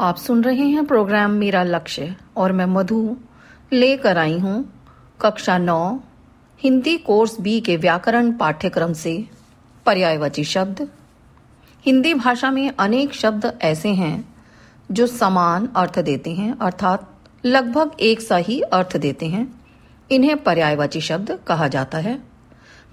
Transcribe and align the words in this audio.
आप 0.00 0.16
सुन 0.16 0.44
रहे 0.44 0.64
हैं 0.64 0.84
प्रोग्राम 0.86 1.30
मेरा 1.30 1.62
लक्ष्य 1.62 2.14
और 2.36 2.52
मैं 2.52 2.66
मधु 2.66 3.16
लेकर 3.72 4.18
आई 4.18 4.38
हूँ 4.38 4.84
कक्षा 5.20 5.56
नौ, 5.58 5.98
हिंदी 6.60 6.96
कोर्स 6.98 7.40
बी 7.40 7.60
के 7.60 7.76
व्याकरण 7.76 8.30
पाठ्यक्रम 8.32 8.92
से 8.92 9.16
पर्यायवाची 9.86 10.44
शब्द। 10.44 10.86
हिंदी 11.84 12.14
भाषा 12.14 12.50
में 12.50 12.70
अनेक 12.70 13.14
शब्द 13.14 13.52
ऐसे 13.62 13.88
हैं 13.88 14.36
जो 14.90 15.06
समान 15.06 15.68
अर्थ 15.76 15.98
देते 15.98 16.34
हैं, 16.34 16.58
अर्थात 16.58 17.12
लगभग 17.44 18.00
एक 18.00 18.20
सा 18.20 18.36
ही 18.36 18.60
अर्थ 18.62 18.96
देते 18.96 19.26
हैं। 19.26 19.46
इन्हें 20.10 20.42
पर्यायवाची 20.44 21.00
शब्द 21.00 21.38
कहा 21.46 21.68
जाता 21.68 21.98
है। 21.98 22.18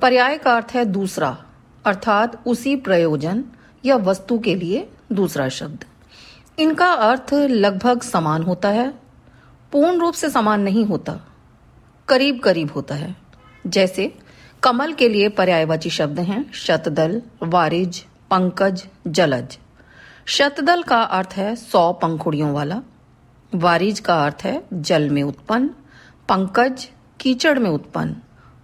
पर्याय 0.01 0.37
का 0.37 0.55
अर्थ 0.55 0.71
है 0.73 0.85
दूसरा, 0.85 1.37
अर्थात 1.85 2.41
उसी 2.47 2.75
प्रयोजन 2.75 3.43
या 3.85 3.95
वस्तु 3.95 4.39
के 4.39 4.55
लिए 4.55 4.87
दूसरा 5.11 5.49
शब्द। 5.49 5.85
इनका 6.59 6.87
अर्थ 6.87 7.33
लगभग 7.33 8.01
समान 8.01 8.43
होता 8.43 8.69
है, 8.69 8.93
पूर्ण 9.71 9.99
रूप 9.99 10.13
से 10.13 10.29
समान 10.29 10.61
नहीं 10.61 10.85
होता 10.85 11.19
करीब 12.07 12.39
करीब 12.39 12.71
होता 12.71 12.95
है। 12.95 13.15
जैसे, 13.67 14.15
कमल 14.63 14.93
के 14.93 15.09
लिए 15.09 15.29
पर्यायवाची 15.29 15.89
शब्द 15.89 16.19
हैं 16.19 16.51
शतदल, 16.53 17.21
वारिज, 17.43 18.05
पंकज, 18.31 18.87
जलज। 19.07 19.57
शतदल 20.25 20.83
का 20.83 21.01
अर्थ 21.01 21.29
है 21.33 21.55
सौ 21.55 21.93
पंखुड़ियों 21.93 22.51
वाला, 22.53 22.81
वारिज 23.55 23.99
का 23.99 24.25
अर्थ 24.25 24.37
है 24.43 24.63
जल 24.73 25.09
में 25.09 25.23
उत्पन्न, 25.23 25.67
पंकज 26.29 26.89
कीचड़ 27.19 27.59
में 27.59 27.69
उत्पन्न, 27.69 28.15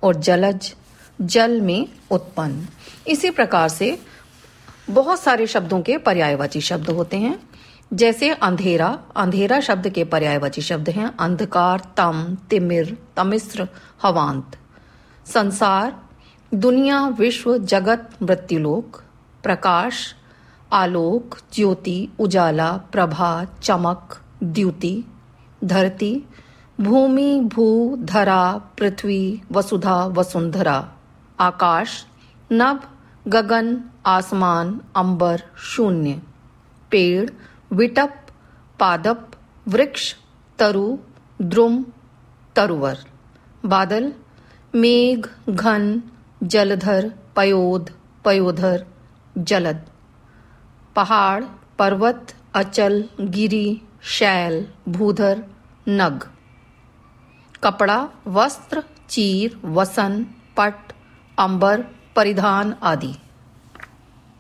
और 0.04 0.16
जलज 0.16 0.76
जल 1.22 1.62
में 1.62 1.88
उत्पन्न। 2.12 2.68
इसी 3.08 3.30
प्रकार 3.30 3.70
से 3.70 4.02
बहुत 4.90 5.20
सारे 5.20 5.48
शब्दों 5.48 5.82
के 5.82 5.98
पर्यायवाची 5.98 6.62
शब्द 6.62 6.90
होते 6.90 7.18
हैं। 7.18 7.52
जैसे 7.94 8.30
अंधेरा 8.30 9.00
अंधेरा 9.16 9.60
शब्द 9.60 9.90
के 9.90 10.04
पर्यायवाची 10.04 10.62
शब्द 10.62 10.90
हैं, 10.90 11.18
अंधकार, 11.18 11.80
तम, 11.98 12.38
तिमिर 12.50 12.98
तमिश्र 13.18 13.68
हवांत। 14.04 14.52
संसार, 15.26 16.04
दुनिया, 16.54 17.08
विश्व, 17.08 17.58
जगत, 17.58 18.10
मृत्युलोक, 18.22 19.04
प्रकाश, 19.44 20.16
आलोक, 20.74 21.38
ज्योति, 21.54 22.10
उजाला, 22.20 22.72
प्रभा, 22.72 23.46
चमक, 23.64 24.22
द्युति, 24.44 25.04
धरती, 25.64 26.24
भूमि, 26.82 27.42
भू, 27.54 27.98
धरा, 28.00 28.62
पृथ्वी, 28.78 29.42
वसुधा, 29.52 30.06
वसुंधरा। 30.06 30.92
आकाश, 31.40 32.06
नभ, 32.52 32.84
गगन, 33.28 33.84
आसमान, 34.06 34.82
अंबर, 34.96 35.42
शून्य। 35.58 36.22
पेड़ 36.92 37.30
विटप, 37.74 38.26
पादप, 38.80 39.32
वृक्ष, 39.68 40.16
तरु, 40.60 40.98
द्रुम, 41.42 41.86
तरुवर। 42.56 42.98
बादल, 43.66 44.14
मेघ, 44.76 45.28
घन, 45.50 46.04
जलधर, 46.44 47.12
पयोध, 47.36 47.92
पयोधर, 48.26 48.86
जलद। 49.38 49.86
पहाड़, 50.96 51.44
पर्वत, 51.80 52.36
अचल, 52.54 53.10
गिरी, 53.22 53.82
शैल, 54.04 54.68
भूधर, 54.88 55.44
नग। 55.90 56.30
कपड़ा, 57.64 58.10
वस्त्र, 58.28 58.84
चीर, 59.10 59.62
वसन, 59.66 60.26
पट, 60.58 60.94
अंबर, 61.40 61.82
परिधान 62.16 62.76
आदि। 62.84 63.16